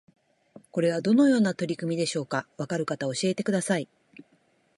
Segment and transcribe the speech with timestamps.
[0.71, 2.47] これはどのような取り組みでしょうか？
[2.57, 3.87] わかる方教えてください